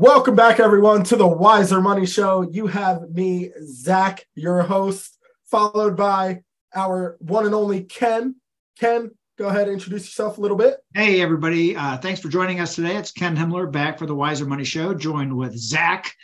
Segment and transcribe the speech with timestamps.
[0.00, 2.42] Welcome back, everyone, to the Wiser Money Show.
[2.42, 5.18] You have me, Zach, your host,
[5.50, 6.42] followed by
[6.72, 8.36] our one and only Ken.
[8.78, 10.76] Ken, go ahead and introduce yourself a little bit.
[10.94, 11.74] Hey, everybody.
[11.74, 12.94] Uh, thanks for joining us today.
[12.94, 16.14] It's Ken Himmler back for the Wiser Money Show, joined with Zach.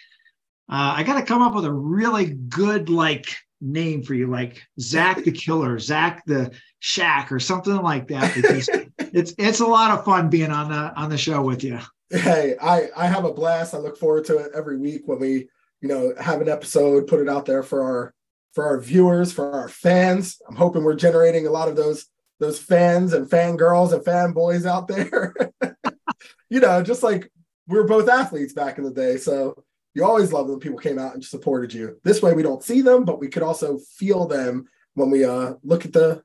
[0.71, 3.27] Uh, I got to come up with a really good, like,
[3.61, 8.69] name for you, like Zach the Killer, Zach the Shack, or something like that, because
[8.99, 11.81] it's it's a lot of fun being on the on the show with you.
[12.11, 13.75] Hey, I I have a blast.
[13.75, 15.49] I look forward to it every week when we,
[15.81, 18.15] you know, have an episode, put it out there for our
[18.55, 20.41] for our viewers, for our fans.
[20.49, 22.07] I'm hoping we're generating a lot of those
[22.41, 25.35] those fans and fangirls and fanboys out there.
[26.51, 27.31] you know, just like
[27.69, 29.17] we are both athletes back in the day.
[29.17, 29.65] So
[29.95, 31.99] you always love when people came out and supported you.
[32.03, 35.55] This way we don't see them, but we could also feel them when we uh
[35.63, 36.23] look at the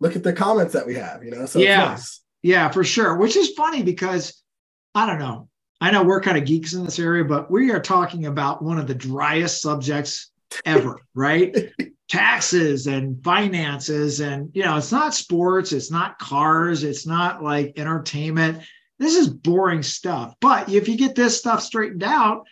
[0.00, 1.46] look at the comments that we have, you know.
[1.46, 2.20] So yeah, nice.
[2.42, 3.16] yeah, for sure.
[3.16, 4.42] Which is funny because
[4.94, 5.48] I don't know.
[5.80, 8.78] I know we're kind of geeks in this area, but we are talking about one
[8.78, 10.30] of the driest subjects
[10.64, 11.54] ever, right?
[12.08, 14.20] Taxes and finances.
[14.20, 18.62] And, you know, it's not sports, it's not cars, it's not like entertainment.
[18.98, 20.34] This is boring stuff.
[20.40, 22.46] But if you get this stuff straightened out,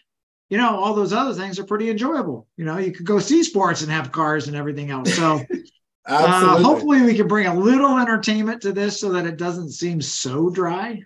[0.51, 2.47] you know, all those other things are pretty enjoyable.
[2.59, 5.15] You know, you could go see sports and have cars and everything else.
[5.15, 5.43] So,
[6.07, 10.03] uh, hopefully, we can bring a little entertainment to this so that it doesn't seem
[10.03, 11.05] so dry.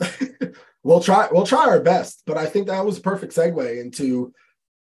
[0.86, 4.32] we'll try we'll try our best but i think that was a perfect segue into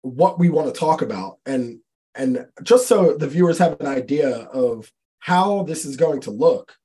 [0.01, 1.37] what we want to talk about.
[1.45, 1.79] And
[2.15, 6.75] and just so the viewers have an idea of how this is going to look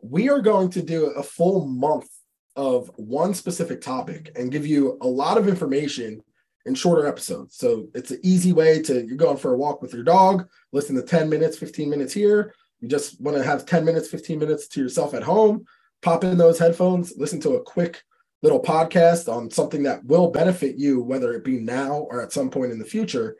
[0.00, 2.08] we are going to do a full month
[2.56, 6.22] of one specific topic and give you a lot of information
[6.66, 7.56] in shorter episodes.
[7.56, 10.94] So it's an easy way to you're going for a walk with your dog listen
[10.96, 12.54] to 10 minutes 15 minutes here.
[12.80, 15.64] You just want to have 10 minutes 15 minutes to yourself at home
[16.02, 18.02] pop in those headphones listen to a quick
[18.44, 22.50] little podcast on something that will benefit you, whether it be now or at some
[22.50, 23.38] point in the future.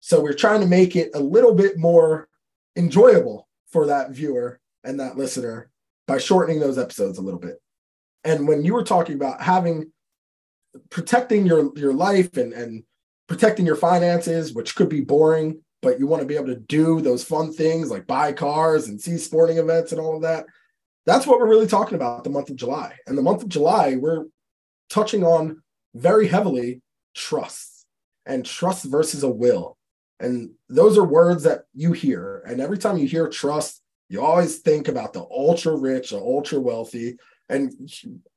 [0.00, 2.28] So we're trying to make it a little bit more
[2.74, 5.70] enjoyable for that viewer and that listener
[6.06, 7.60] by shortening those episodes a little bit.
[8.24, 9.92] And when you were talking about having
[10.88, 12.84] protecting your your life and and
[13.26, 17.02] protecting your finances, which could be boring, but you want to be able to do
[17.02, 20.46] those fun things like buy cars and see sporting events and all of that.
[21.04, 22.96] That's what we're really talking about the month of July.
[23.06, 24.24] And the month of July, we're
[24.88, 25.62] touching on
[25.94, 26.82] very heavily
[27.14, 27.86] trust
[28.26, 29.76] and trust versus a will.
[30.20, 32.42] And those are words that you hear.
[32.46, 36.58] And every time you hear trust, you always think about the ultra rich, the ultra
[36.58, 37.16] wealthy.
[37.48, 37.72] And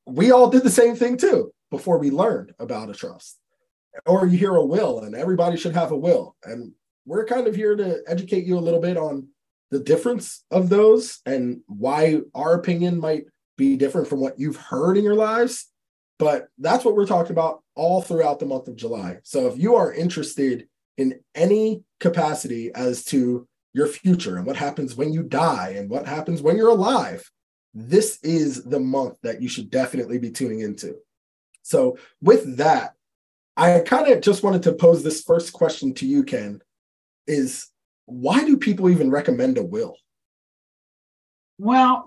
[0.06, 3.38] we all did the same thing too before we learned about a trust.
[4.06, 6.36] Or you hear a will, and everybody should have a will.
[6.46, 6.72] And
[7.06, 9.28] we're kind of here to educate you a little bit on
[9.70, 13.26] the difference of those and why our opinion might
[13.58, 15.71] be different from what you've heard in your lives
[16.22, 19.18] but that's what we're talking about all throughout the month of July.
[19.24, 24.96] So if you are interested in any capacity as to your future and what happens
[24.96, 27.28] when you die and what happens when you're alive,
[27.74, 30.96] this is the month that you should definitely be tuning into.
[31.64, 32.94] So, with that,
[33.58, 36.62] I kind of just wanted to pose this first question to you, Ken
[37.26, 37.68] is
[38.06, 39.98] why do people even recommend a will?
[41.58, 42.06] Well,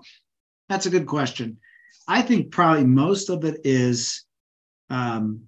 [0.69, 1.57] that's a good question.
[2.07, 4.23] I think probably most of it is
[4.89, 5.41] um,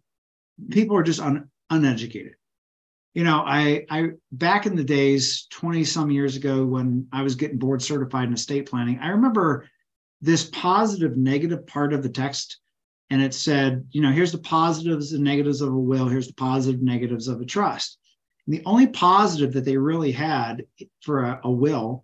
[0.69, 2.33] people are just un, uneducated.
[3.13, 7.35] You know, I I back in the days, 20 some years ago, when I was
[7.35, 9.67] getting board certified in estate planning, I remember
[10.21, 12.59] this positive negative part of the text.
[13.09, 16.33] And it said, you know, here's the positives and negatives of a will, here's the
[16.33, 17.97] positive negatives of a trust.
[18.45, 20.65] And the only positive that they really had
[21.01, 22.03] for a, a will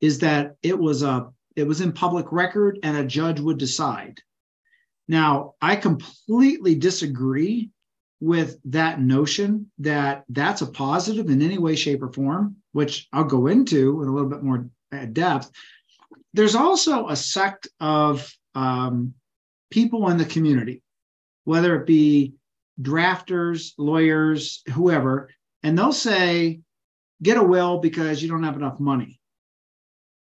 [0.00, 4.20] is that it was a it was in public record and a judge would decide.
[5.08, 7.70] Now, I completely disagree
[8.20, 13.24] with that notion that that's a positive in any way, shape, or form, which I'll
[13.24, 14.68] go into in a little bit more
[15.12, 15.50] depth.
[16.34, 19.14] There's also a sect of um,
[19.70, 20.82] people in the community,
[21.44, 22.34] whether it be
[22.80, 25.30] drafters, lawyers, whoever,
[25.62, 26.60] and they'll say,
[27.22, 29.20] get a will because you don't have enough money.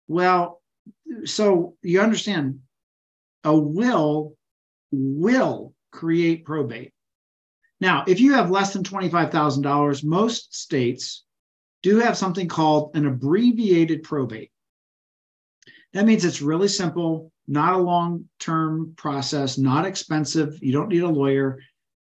[0.07, 0.60] Well,
[1.25, 2.59] so you understand
[3.43, 4.35] a will
[4.91, 6.93] will create probate.
[7.79, 11.23] Now, if you have less than $25,000, most states
[11.81, 14.51] do have something called an abbreviated probate.
[15.93, 20.57] That means it's really simple, not a long term process, not expensive.
[20.61, 21.59] You don't need a lawyer.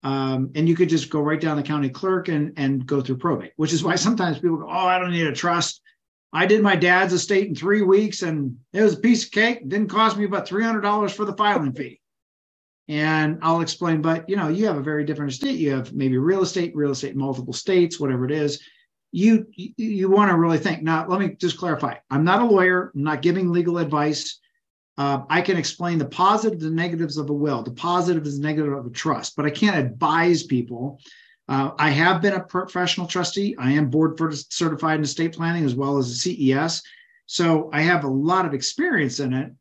[0.04, 3.18] Um, and you could just go right down the county clerk and, and go through
[3.18, 5.81] probate, which is why sometimes people go, Oh, I don't need a trust.
[6.33, 9.68] I did my dad's estate in three weeks and it was a piece of cake.
[9.68, 12.00] Didn't cost me about $300 for the filing fee.
[12.88, 15.60] And I'll explain, but you know, you have a very different estate.
[15.60, 18.62] You have maybe real estate, real estate multiple states, whatever it is.
[19.13, 20.83] You you want to really think.
[20.83, 21.95] Now, let me just clarify.
[22.10, 22.92] I'm not a lawyer.
[22.95, 24.39] I'm not giving legal advice.
[24.98, 28.78] Uh, I can explain the positives and negatives of a will, the positives and negatives
[28.78, 31.00] of a trust, but I can't advise people.
[31.51, 33.57] Uh, I have been a professional trustee.
[33.59, 34.18] I am board
[34.50, 36.81] certified in estate planning as well as a CES.
[37.25, 39.51] So I have a lot of experience in it,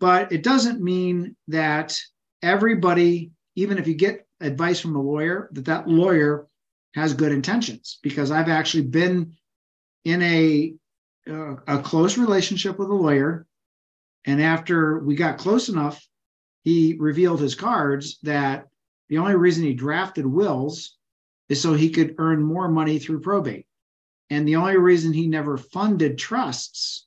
[0.00, 1.94] but it doesn't mean that
[2.42, 6.46] everybody, even if you get advice from a lawyer, that that lawyer
[6.94, 7.98] has good intentions.
[8.02, 9.34] Because I've actually been
[10.06, 10.74] in a
[11.28, 13.46] uh, a close relationship with a lawyer,
[14.24, 16.02] and after we got close enough,
[16.64, 18.68] he revealed his cards that
[19.10, 20.95] the only reason he drafted wills
[21.48, 23.66] is so he could earn more money through probate.
[24.30, 27.06] And the only reason he never funded trusts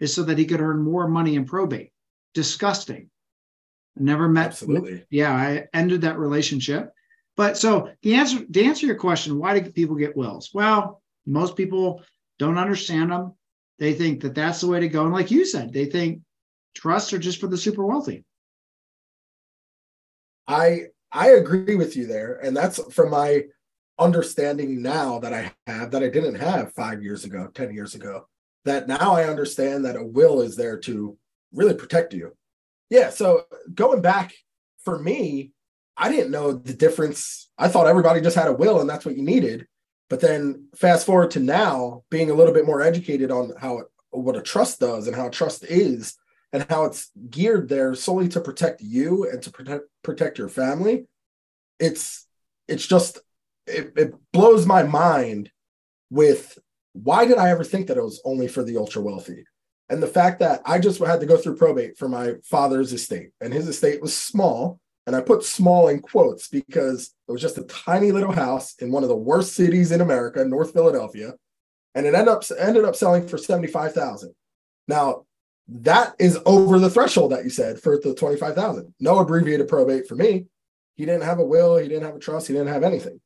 [0.00, 1.92] is so that he could earn more money in probate.
[2.34, 3.10] Disgusting.
[3.96, 4.46] Never met.
[4.46, 5.04] Absolutely.
[5.10, 6.92] Yeah, I ended that relationship.
[7.36, 10.50] But so the answer to answer your question, why do people get wills?
[10.54, 12.02] Well, most people
[12.38, 13.34] don't understand them.
[13.78, 15.04] They think that that's the way to go.
[15.04, 16.22] And like you said, they think
[16.74, 18.24] trusts are just for the super wealthy.
[20.48, 23.44] I I agree with you there, and that's from my
[23.98, 28.28] understanding now that I have that I didn't have five years ago, 10 years ago,
[28.64, 31.16] that now I understand that a will is there to
[31.52, 32.32] really protect you.
[32.90, 33.10] Yeah.
[33.10, 33.44] So
[33.74, 34.32] going back
[34.84, 35.52] for me,
[35.96, 37.50] I didn't know the difference.
[37.56, 39.66] I thought everybody just had a will and that's what you needed.
[40.08, 44.36] But then fast forward to now, being a little bit more educated on how what
[44.36, 46.16] a trust does and how trust is
[46.52, 51.06] and how it's geared there solely to protect you and to protect protect your family.
[51.80, 52.26] It's
[52.68, 53.18] it's just
[53.66, 55.50] it, it blows my mind
[56.10, 56.58] with
[56.92, 59.44] why did I ever think that it was only for the ultra wealthy?
[59.88, 63.30] And the fact that I just had to go through probate for my father's estate,
[63.40, 64.80] and his estate was small.
[65.06, 68.90] And I put small in quotes because it was just a tiny little house in
[68.90, 71.34] one of the worst cities in America, North Philadelphia.
[71.94, 74.34] And it ended up ended up selling for 75,000.
[74.88, 75.26] Now,
[75.68, 78.94] that is over the threshold that you said for the 25,000.
[78.98, 80.46] No abbreviated probate for me.
[80.96, 83.20] He didn't have a will, he didn't have a trust, he didn't have anything.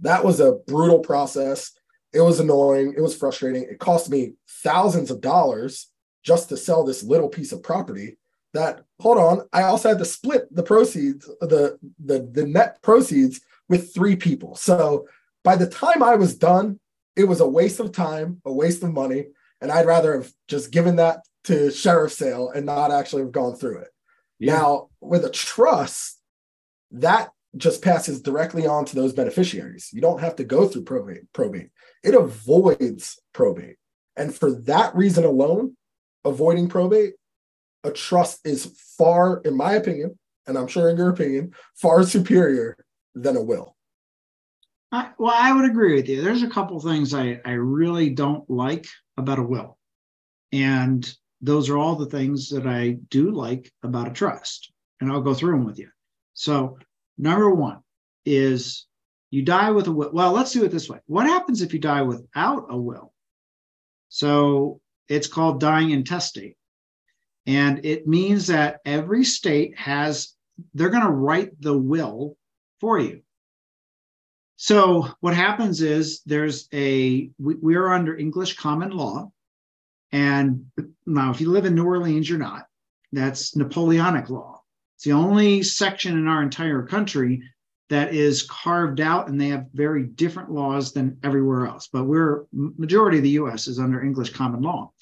[0.00, 1.72] That was a brutal process.
[2.12, 2.94] It was annoying.
[2.96, 3.62] It was frustrating.
[3.62, 5.88] It cost me thousands of dollars
[6.22, 8.18] just to sell this little piece of property.
[8.54, 13.40] That hold on, I also had to split the proceeds, the the the net proceeds
[13.68, 14.56] with three people.
[14.56, 15.08] So
[15.42, 16.78] by the time I was done,
[17.16, 19.28] it was a waste of time, a waste of money,
[19.60, 23.56] and I'd rather have just given that to sheriff sale and not actually have gone
[23.56, 23.88] through it.
[24.38, 24.54] Yeah.
[24.54, 26.20] Now, with a trust,
[26.92, 29.90] that just passes directly on to those beneficiaries.
[29.92, 31.32] You don't have to go through probate.
[31.32, 31.70] Probate.
[32.02, 33.76] It avoids probate.
[34.16, 35.76] And for that reason alone,
[36.24, 37.14] avoiding probate,
[37.84, 38.66] a trust is
[38.96, 42.76] far, in my opinion, and I'm sure in your opinion, far superior
[43.14, 43.76] than a will.
[44.90, 46.22] I, well, I would agree with you.
[46.22, 49.78] There's a couple things I, I really don't like about a will.
[50.52, 51.10] And
[51.40, 54.70] those are all the things that I do like about a trust.
[55.00, 55.88] And I'll go through them with you.
[56.34, 56.78] So
[57.22, 57.78] Number one
[58.26, 58.86] is
[59.30, 60.10] you die with a will.
[60.12, 60.98] Well, let's do it this way.
[61.06, 63.12] What happens if you die without a will?
[64.08, 66.56] So it's called dying intestate.
[67.46, 70.34] And it means that every state has,
[70.74, 72.36] they're going to write the will
[72.80, 73.22] for you.
[74.56, 79.30] So what happens is there's a, we, we are under English common law.
[80.10, 80.66] And
[81.06, 82.66] now, if you live in New Orleans, you're not.
[83.12, 84.51] That's Napoleonic law.
[85.02, 87.42] It's the only section in our entire country
[87.88, 91.88] that is carved out and they have very different laws than everywhere else.
[91.92, 94.92] But we're majority of the US is under English common law.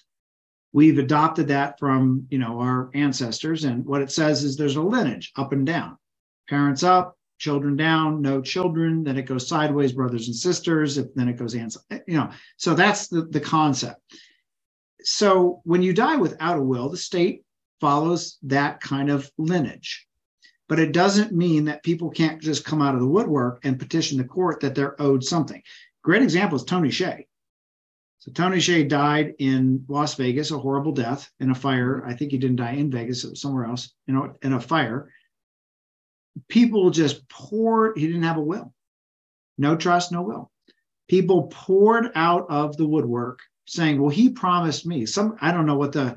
[0.73, 4.81] We've adopted that from, you know, our ancestors and what it says is there's a
[4.81, 5.99] lineage up and down.
[6.49, 11.37] Parents up, children down, no children, then it goes sideways brothers and sisters, then it
[11.37, 12.31] goes aunts, eh, you know.
[12.57, 14.01] So that's the the concept.
[15.03, 17.45] So when you die without a will, the state
[17.81, 20.07] follows that kind of lineage.
[20.69, 24.19] But it doesn't mean that people can't just come out of the woodwork and petition
[24.19, 25.63] the court that they're owed something.
[26.03, 27.27] Great example is Tony Hsieh.
[28.21, 32.05] So Tony Hsieh died in Las Vegas, a horrible death in a fire.
[32.07, 34.61] I think he didn't die in Vegas, it was somewhere else, you know, in a
[34.61, 35.11] fire.
[36.49, 38.73] People just poured, he didn't have a will.
[39.59, 40.51] No trust, no will.
[41.09, 45.77] People poured out of the woodwork saying, well, he promised me some, I don't know
[45.77, 46.17] what the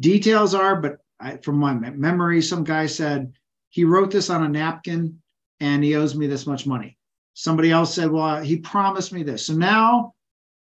[0.00, 3.32] details are, but I, from my memory, some guy said
[3.70, 5.20] he wrote this on a napkin
[5.60, 6.98] and he owes me this much money.
[7.34, 9.46] Somebody else said, well, uh, he promised me this.
[9.46, 10.14] So now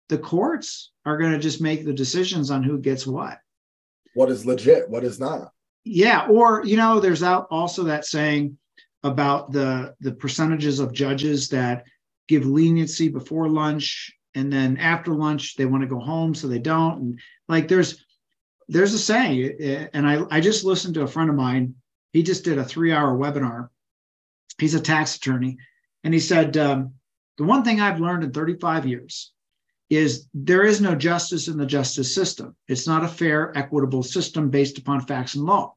[0.08, 3.38] the courts are going to just make the decisions on who gets what.
[4.14, 4.88] What is legit?
[4.88, 5.52] What is not?
[5.84, 8.58] Yeah, or you know, there's out also that saying
[9.02, 11.84] about the the percentages of judges that
[12.28, 16.58] give leniency before lunch and then after lunch they want to go home so they
[16.58, 18.04] don't and like there's
[18.71, 21.75] there's a saying and i i just listened to a friend of mine.
[22.12, 23.69] He just did a three hour webinar.
[24.59, 25.59] He's a tax attorney
[26.05, 26.95] and he said um,
[27.37, 29.33] the one thing i've learned in 35 years
[29.91, 32.55] is there is no justice in the justice system.
[32.69, 35.75] It's not a fair equitable system based upon facts and law.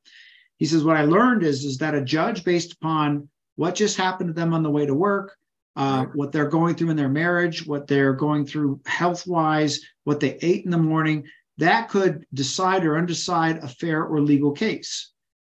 [0.57, 4.29] He says what i learned is is that a judge based upon what just happened
[4.29, 5.35] to them on the way to work
[5.75, 10.19] uh, what they're going through in their marriage, what they're going through health wise, what
[10.19, 11.25] they ate in the morning,
[11.63, 15.11] that could decide or undecide a fair or legal case.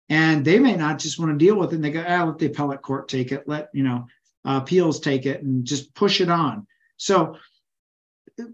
[0.08, 1.76] And they may not just want to deal with it.
[1.76, 4.06] And they go, ah, let the appellate court take it, let, you know,
[4.44, 6.66] uh, appeals take it and just push it on.
[6.96, 7.36] So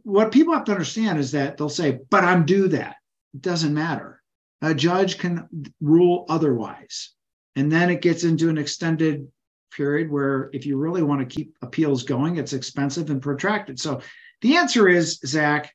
[0.02, 2.96] what people have to understand is that they'll say, but I'm due that.
[3.34, 4.20] It doesn't matter.
[4.62, 5.48] A judge can
[5.80, 7.12] rule otherwise.
[7.56, 9.28] And then it gets into an extended
[9.76, 13.78] period where if you really want to keep appeals going, it's expensive and protracted.
[13.78, 14.00] So
[14.40, 15.72] the answer is, Zach,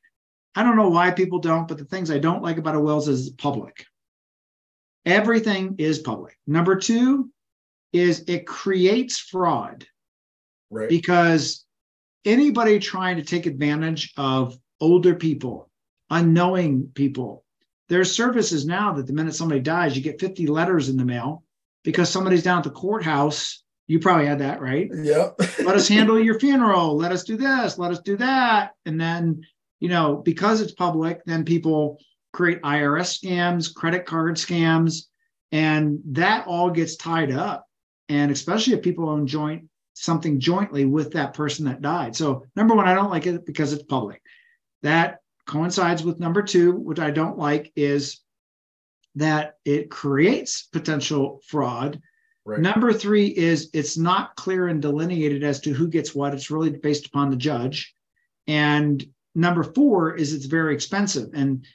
[0.56, 3.08] I don't know why people don't, but the things I don't like about a wills
[3.08, 3.86] is public.
[5.06, 6.38] Everything is public.
[6.48, 7.30] Number two
[7.94, 9.86] is it creates fraud.
[10.70, 10.90] Right.
[10.90, 11.66] Because
[12.26, 15.70] anybody trying to take advantage of older people,
[16.10, 17.44] unknowing people,
[17.88, 21.44] there's services now that the minute somebody dies, you get 50 letters in the mail
[21.84, 24.88] because somebody's down at the courthouse you probably had that, right?
[24.94, 25.36] Yep.
[25.66, 26.96] let us handle your funeral.
[26.96, 27.80] Let us do this.
[27.80, 28.74] Let us do that.
[28.86, 29.42] And then,
[29.80, 32.00] you know, because it's public, then people
[32.34, 35.06] create IRS scams, credit card scams,
[35.52, 37.66] and that all gets tied up.
[38.08, 42.16] And especially if people own joint something jointly with that person that died.
[42.16, 44.22] So, number one, I don't like it because it's public.
[44.82, 48.22] That coincides with number two, which I don't like, is
[49.16, 52.02] that it creates potential fraud
[52.50, 52.62] Right.
[52.62, 56.34] Number three is it's not clear and delineated as to who gets what.
[56.34, 57.94] It's really based upon the judge.
[58.48, 59.06] And
[59.36, 61.30] number four is it's very expensive.
[61.34, 61.66] And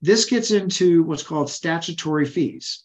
[0.00, 2.84] this gets into what's called statutory fees.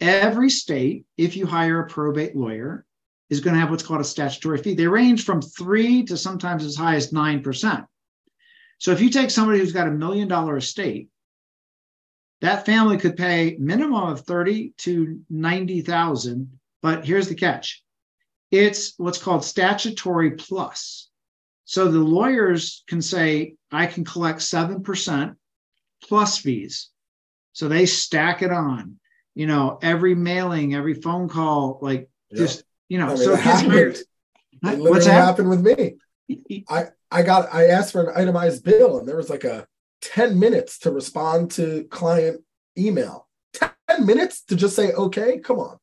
[0.00, 2.84] Every state, if you hire a probate lawyer,
[3.30, 4.74] is going to have what's called a statutory fee.
[4.74, 7.86] They range from three to sometimes as high as 9%.
[8.78, 11.10] So if you take somebody who's got a million dollar estate
[12.40, 17.82] that family could pay minimum of 30 to 90,000, but here's the catch.
[18.50, 21.10] It's what's called statutory plus.
[21.68, 25.34] So the lawyers can say, I can collect 7%
[26.02, 26.88] plus fees.
[27.52, 28.98] So they stack it on,
[29.34, 32.38] you know, every mailing, every phone call, like yeah.
[32.38, 33.96] just, you know, I mean, so it happened.
[34.62, 35.12] It What's that?
[35.12, 35.96] happened with me.
[36.70, 39.66] I, I got, I asked for an itemized bill and there was like a
[40.00, 42.42] 10 minutes to respond to client
[42.78, 43.28] email.
[43.52, 45.76] 10 minutes to just say, okay, come on.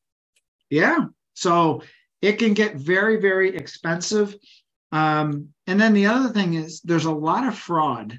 [0.68, 1.04] Yeah.
[1.34, 1.82] So
[2.22, 4.34] it can get very, very expensive.
[4.92, 8.18] Um, and then the other thing is there's a lot of fraud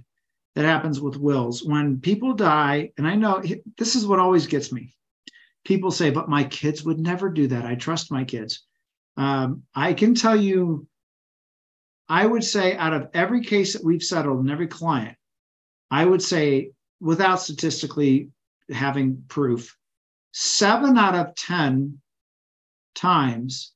[0.55, 1.63] that happens with wills.
[1.63, 3.43] When people die, and I know
[3.77, 4.95] this is what always gets me.
[5.65, 7.65] People say, but my kids would never do that.
[7.65, 8.63] I trust my kids.
[9.17, 10.87] Um, I can tell you,
[12.09, 15.17] I would say out of every case that we've settled and every client,
[15.91, 18.29] I would say without statistically
[18.69, 19.75] having proof,
[20.31, 21.99] seven out of 10
[22.95, 23.73] times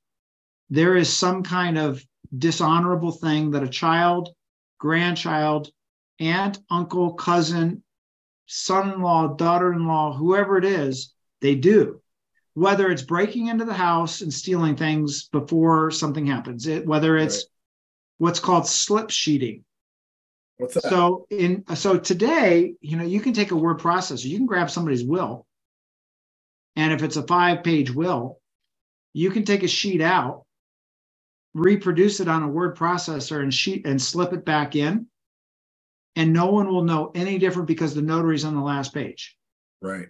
[0.69, 2.03] there is some kind of
[2.35, 4.29] dishonorable thing that a child,
[4.79, 5.69] grandchild,
[6.19, 7.83] aunt, uncle, cousin,
[8.45, 12.01] son in law, daughter in law, whoever it is, they do.
[12.53, 17.37] Whether it's breaking into the house and stealing things before something happens, it, whether it's
[17.37, 17.45] right.
[18.17, 19.63] what's called slip sheeting,
[20.61, 20.83] What's that?
[20.83, 24.69] So in so today, you know, you can take a word processor, you can grab
[24.69, 25.47] somebody's will,
[26.75, 28.39] and if it's a five-page will,
[29.11, 30.45] you can take a sheet out,
[31.53, 35.07] reproduce it on a word processor and sheet and slip it back in,
[36.15, 39.35] and no one will know any different because the notary's on the last page.
[39.81, 40.07] Right.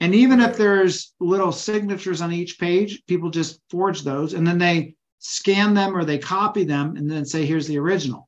[0.00, 4.58] And even if there's little signatures on each page, people just forge those and then
[4.58, 8.26] they scan them or they copy them and then say, here's the original.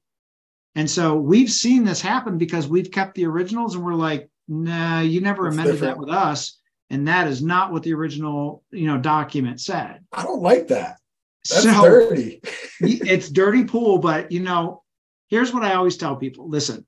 [0.75, 5.01] And so we've seen this happen because we've kept the originals and we're like, nah,
[5.01, 5.97] you never That's amended different.
[5.97, 6.59] that with us.
[6.91, 10.01] And that is not what the original, you know, document said.
[10.13, 10.99] I don't like that.
[11.49, 12.41] That's so, dirty.
[12.81, 14.83] it's dirty pool, but you know,
[15.29, 16.49] here's what I always tell people.
[16.49, 16.87] Listen,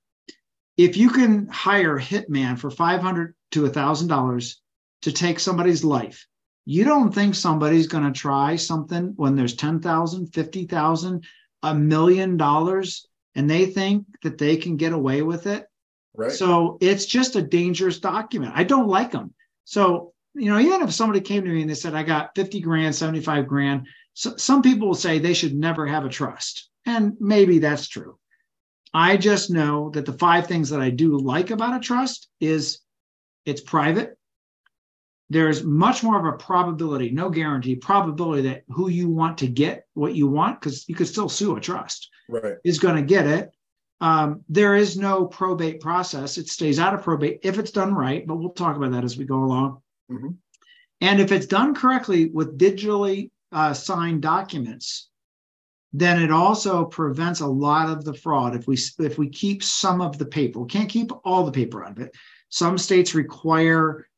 [0.76, 4.61] if you can hire a hitman for 500 to a thousand dollars
[5.02, 6.26] to take somebody's life,
[6.64, 11.25] you don't think somebody's going to try something when there's 10,000, 50,000,
[11.62, 15.66] a million dollars and they think that they can get away with it.
[16.14, 16.30] Right.
[16.30, 18.52] So it's just a dangerous document.
[18.54, 19.34] I don't like them.
[19.64, 22.61] So you know, even if somebody came to me and they said, I got 50
[22.61, 26.71] grand, 75 grand, so some people will say they should never have a trust.
[26.87, 28.18] And maybe that's true.
[28.92, 32.78] I just know that the five things that I do like about a trust is
[33.44, 34.16] it's private.
[35.30, 39.87] There's much more of a probability, no guarantee, probability that who you want to get
[39.94, 42.56] what you want, because you could still sue a trust, right.
[42.62, 43.50] is going to get it.
[44.00, 46.38] Um, there is no probate process.
[46.38, 49.16] It stays out of probate if it's done right, but we'll talk about that as
[49.16, 49.80] we go along.
[50.11, 50.30] Mm-hmm.
[51.00, 55.08] And if it's done correctly with digitally uh, signed documents,
[55.92, 60.00] then it also prevents a lot of the fraud if we if we keep some
[60.00, 60.58] of the paper.
[60.61, 62.14] We can't keep all the paper out of it.
[62.49, 64.08] Some states require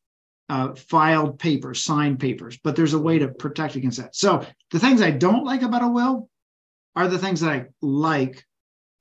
[0.49, 4.17] uh, filed papers, signed papers, but there's a way to protect against that.
[4.17, 6.31] So the things I don't like about a will
[6.95, 8.43] are the things that I like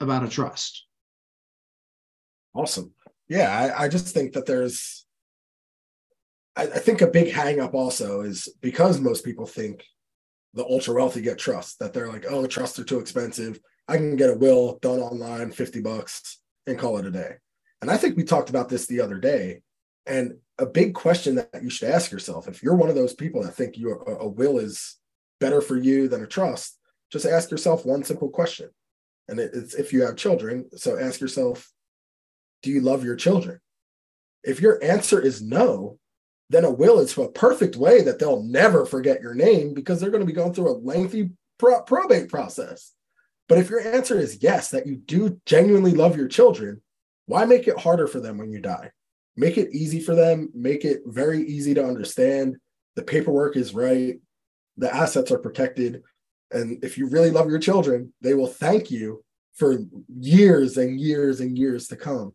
[0.01, 0.85] about a trust.
[2.53, 2.93] Awesome.
[3.29, 5.05] Yeah, I, I just think that there's
[6.57, 9.85] I, I think a big hangup also is because most people think
[10.55, 13.59] the ultra wealthy get trust that they're like, oh, trusts are too expensive.
[13.87, 17.35] I can get a will done online, 50 bucks, and call it a day.
[17.81, 19.61] And I think we talked about this the other day.
[20.07, 23.43] And a big question that you should ask yourself if you're one of those people
[23.43, 24.97] that think you a, a will is
[25.39, 26.79] better for you than a trust,
[27.11, 28.69] just ask yourself one simple question.
[29.27, 30.69] And it's if you have children.
[30.77, 31.71] So ask yourself,
[32.61, 33.59] do you love your children?
[34.43, 35.99] If your answer is no,
[36.49, 40.11] then a will is a perfect way that they'll never forget your name because they're
[40.11, 42.91] going to be going through a lengthy pro- probate process.
[43.47, 46.81] But if your answer is yes, that you do genuinely love your children,
[47.25, 48.91] why make it harder for them when you die?
[49.35, 52.57] Make it easy for them, make it very easy to understand.
[52.95, 54.15] The paperwork is right,
[54.77, 56.03] the assets are protected.
[56.51, 59.23] And if you really love your children, they will thank you
[59.55, 59.77] for
[60.19, 62.33] years and years and years to come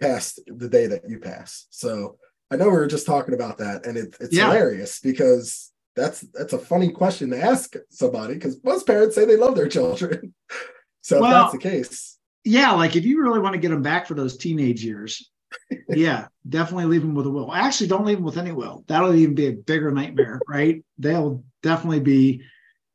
[0.00, 1.66] past the day that you pass.
[1.70, 2.16] So
[2.50, 4.46] I know we were just talking about that, and it, it's yeah.
[4.46, 9.36] hilarious because that's that's a funny question to ask somebody because most parents say they
[9.36, 10.34] love their children.
[11.02, 13.82] so well, if that's the case, yeah, like if you really want to get them
[13.82, 15.30] back for those teenage years,
[15.88, 17.52] yeah, definitely leave them with a will.
[17.52, 18.84] Actually, don't leave them with any will.
[18.86, 20.84] That'll even be a bigger nightmare, right?
[20.98, 22.42] They'll definitely be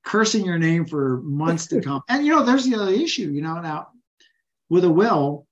[0.04, 2.02] cursing your name for months to come.
[2.08, 3.30] And you know, there's the other issue.
[3.30, 3.88] You know, now
[4.70, 5.48] with a will,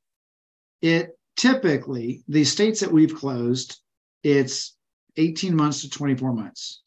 [0.82, 3.80] it typically the states that we've closed
[4.28, 4.76] it's
[5.16, 6.82] 18 months to 24 months.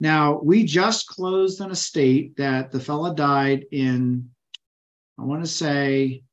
[0.00, 4.30] Now, we just closed an estate that the fella died in,
[5.18, 6.24] I want to say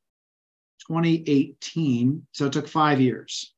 [0.87, 2.25] 2018.
[2.31, 3.53] So it took five years.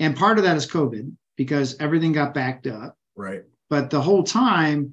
[0.00, 2.98] And part of that is COVID because everything got backed up.
[3.14, 3.44] Right.
[3.70, 4.92] But the whole time,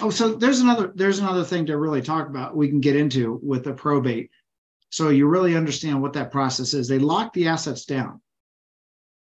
[0.00, 2.54] oh, so there's another there's another thing to really talk about.
[2.54, 4.30] We can get into with the probate.
[4.90, 6.86] So you really understand what that process is.
[6.86, 8.20] They lock the assets down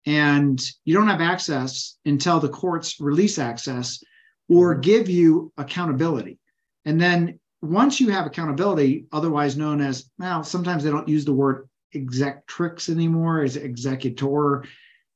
[0.06, 4.02] and you don't have access until the courts release access
[4.48, 4.82] or mm-hmm.
[4.82, 6.38] give you accountability.
[6.84, 11.32] And then once you have accountability, otherwise known as, well, sometimes they don't use the
[11.32, 14.64] word executrix anymore, as executor.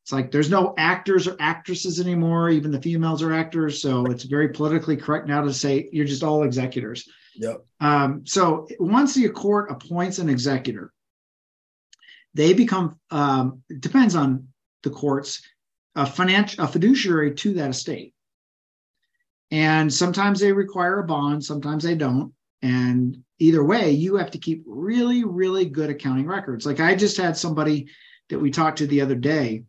[0.03, 2.49] It's like there's no actors or actresses anymore.
[2.49, 3.83] Even the females are actors.
[3.83, 7.07] So it's very politically correct now to say you're just all executors.
[7.37, 7.67] Yep.
[7.81, 10.93] Um, so once the court appoints an executor,
[12.33, 14.49] they become, um, it depends on
[14.83, 15.43] the courts
[15.99, 18.15] a financial a fiduciary to that estate.
[19.51, 22.33] And sometimes they require a bond, sometimes they don't.
[22.63, 26.67] And either way, you have to keep really, really good accounting records.
[26.67, 27.89] Like I just had somebody
[28.29, 29.65] that we talked to the other day,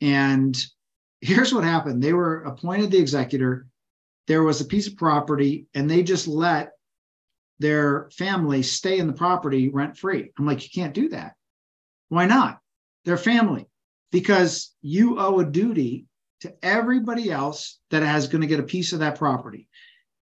[0.00, 0.56] and
[1.20, 3.66] here's what happened they were appointed the executor.
[4.26, 6.72] There was a piece of property, and they just let
[7.58, 10.30] their family stay in the property rent free.
[10.38, 11.34] I'm like, you can't do that.
[12.08, 12.60] Why not?
[13.04, 13.66] Their family
[14.14, 16.06] because you owe a duty
[16.40, 19.66] to everybody else that has going to get a piece of that property.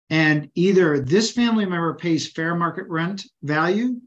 [0.09, 3.99] And either this family member pays fair market rent value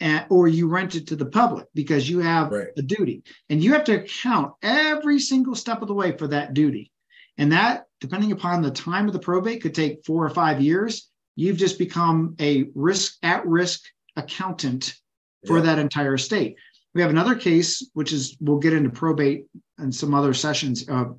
[0.00, 2.66] and, or you rent it to the public because you have right.
[2.76, 6.52] a duty and you have to account every single step of the way for that
[6.52, 6.90] duty.
[7.36, 11.08] And that, depending upon the time of the probate, could take four or five years.
[11.36, 13.80] You've just become a risk at risk
[14.16, 14.96] accountant
[15.46, 15.66] for yeah.
[15.66, 16.56] that entire estate.
[16.98, 19.46] We have another case, which is we'll get into probate
[19.78, 21.10] and some other sessions, uh,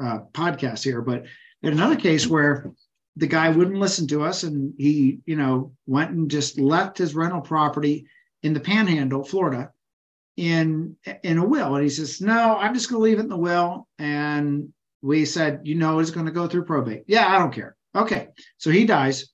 [0.00, 1.24] uh, podcasts here, but
[1.64, 2.70] had another case where
[3.16, 7.16] the guy wouldn't listen to us and he, you know, went and just left his
[7.16, 8.06] rental property
[8.44, 9.72] in the panhandle, Florida,
[10.36, 11.74] in in a will.
[11.74, 13.88] And he says, No, I'm just gonna leave it in the will.
[13.98, 17.02] And we said, you know, it's gonna go through probate.
[17.08, 17.74] Yeah, I don't care.
[17.96, 18.28] Okay.
[18.58, 19.28] So he dies.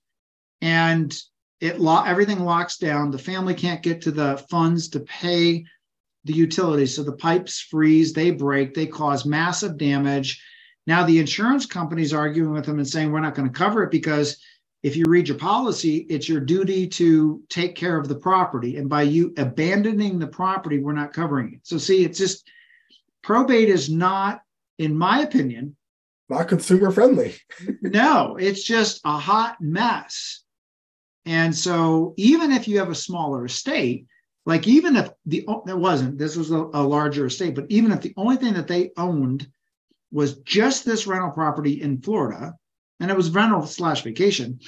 [0.62, 1.14] And
[1.61, 3.11] it lo- everything locks down.
[3.11, 5.66] The family can't get to the funds to pay
[6.25, 6.95] the utilities.
[6.95, 10.43] So the pipes freeze, they break, they cause massive damage.
[10.87, 13.91] Now the insurance companies arguing with them and saying we're not going to cover it
[13.91, 14.39] because
[14.83, 18.77] if you read your policy, it's your duty to take care of the property.
[18.79, 21.61] And by you abandoning the property, we're not covering it.
[21.63, 22.49] So see, it's just
[23.23, 24.43] probate is not,
[24.79, 25.77] in my opinion,
[26.29, 27.35] not consumer friendly.
[27.83, 30.43] no, it's just a hot mess.
[31.27, 34.07] And so even if you have a smaller estate,
[34.44, 38.00] like even if the that wasn't this was a, a larger estate, but even if
[38.00, 39.46] the only thing that they owned
[40.11, 42.55] was just this rental property in Florida,
[43.00, 44.61] and it was rental slash vacation,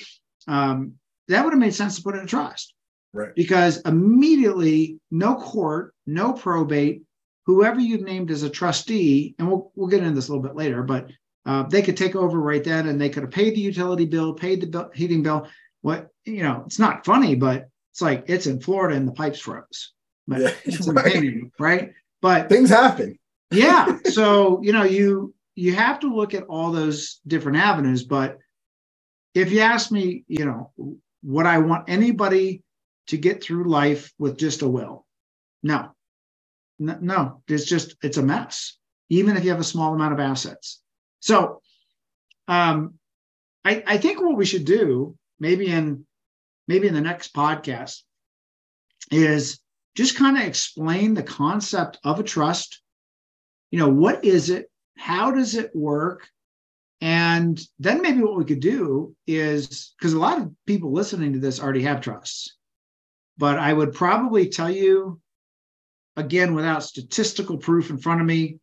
[0.48, 0.94] um,
[1.28, 2.74] that would have made sense to put in a trust.
[3.12, 3.34] Right.
[3.34, 7.02] Because immediately, no court, no probate,
[7.46, 10.56] whoever you've named as a trustee, and we'll we'll get into this a little bit
[10.56, 11.10] later, but
[11.46, 14.32] uh, they could take over right then, and they could have paid the utility bill,
[14.32, 15.48] paid the bill, heating bill.
[15.82, 19.38] What you know, it's not funny, but it's like it's in Florida and the pipes
[19.38, 19.92] froze.
[20.26, 21.40] But yeah, right.
[21.61, 21.92] right?
[22.20, 23.20] But things happen.
[23.52, 23.98] yeah.
[24.07, 28.02] So you know, you you have to look at all those different avenues.
[28.02, 28.38] But
[29.33, 30.72] if you ask me, you know,
[31.22, 32.64] would I want anybody
[33.07, 35.07] to get through life with just a will?
[35.62, 35.90] No.
[36.80, 38.76] No, it's just it's a mess.
[39.09, 40.83] Even if you have a small amount of assets.
[41.20, 41.61] So
[42.48, 42.94] um
[43.64, 46.04] I, I think what we should do, maybe in
[46.68, 48.03] maybe in the next podcast,
[49.11, 49.61] is
[49.94, 52.81] just kind of explain the concept of a trust.
[53.70, 54.70] You know, what is it?
[54.96, 56.29] How does it work?
[57.00, 61.38] And then maybe what we could do is because a lot of people listening to
[61.38, 62.57] this already have trusts,
[63.37, 65.20] but I would probably tell you
[66.16, 68.59] again without statistical proof in front of me,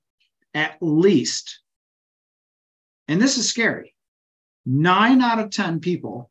[0.54, 1.60] at least,
[3.08, 3.94] and this is scary,
[4.66, 6.31] nine out of 10 people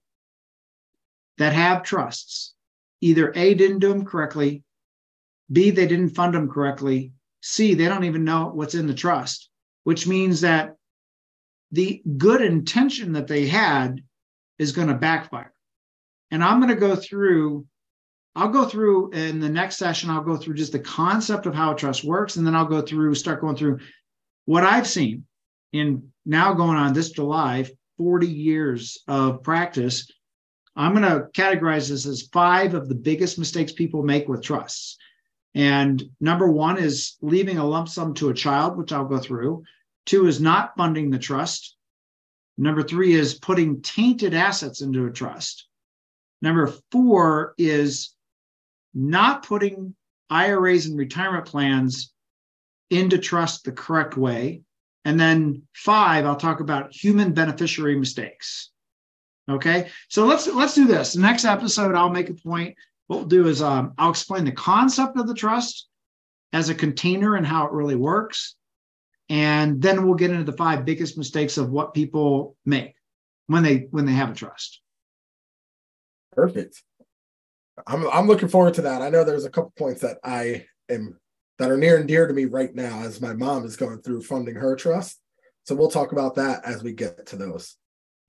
[1.40, 2.54] that have trusts
[3.00, 4.62] either A, didn't do them correctly,
[5.50, 9.48] B, they didn't fund them correctly, C, they don't even know what's in the trust,
[9.84, 10.76] which means that
[11.72, 14.02] the good intention that they had
[14.58, 15.54] is going to backfire.
[16.30, 17.66] And I'm going to go through,
[18.36, 21.72] I'll go through in the next session, I'll go through just the concept of how
[21.72, 22.36] a trust works.
[22.36, 23.78] And then I'll go through, start going through
[24.44, 25.24] what I've seen
[25.72, 27.64] in now going on this July,
[27.96, 30.06] 40 years of practice
[30.76, 34.96] I'm going to categorize this as five of the biggest mistakes people make with trusts.
[35.54, 39.64] And number one is leaving a lump sum to a child, which I'll go through.
[40.06, 41.76] Two is not funding the trust.
[42.56, 45.66] Number three is putting tainted assets into a trust.
[46.42, 48.14] Number four is
[48.94, 49.94] not putting
[50.30, 52.12] IRAs and retirement plans
[52.90, 54.62] into trust the correct way.
[55.04, 58.70] And then five, I'll talk about human beneficiary mistakes.
[59.50, 61.14] Okay, so let's let's do this.
[61.14, 62.76] The next episode, I'll make a point.
[63.08, 65.88] What we'll do is um, I'll explain the concept of the trust
[66.52, 68.54] as a container and how it really works,
[69.28, 72.94] and then we'll get into the five biggest mistakes of what people make
[73.48, 74.80] when they when they have a trust.
[76.32, 76.82] Perfect.
[77.86, 79.02] I'm I'm looking forward to that.
[79.02, 81.18] I know there's a couple points that I am
[81.58, 84.22] that are near and dear to me right now as my mom is going through
[84.22, 85.18] funding her trust.
[85.64, 87.76] So we'll talk about that as we get to those.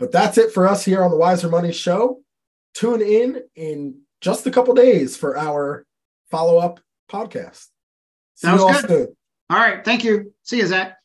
[0.02, 2.24] But that's it for us here on the Wiser Money Show.
[2.74, 5.86] Tune in in just a couple days for our
[6.32, 7.68] follow up podcast.
[8.34, 8.90] See Sounds good.
[8.90, 9.16] Soon.
[9.52, 9.86] All right.
[9.86, 10.34] Thank you.
[10.42, 10.98] See you, Zach.